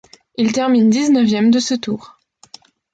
[0.35, 2.17] Il termine dix-neuvième de ce Tour.